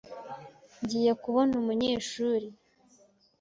[0.81, 2.47] Ngiye kubona umunyeshuri.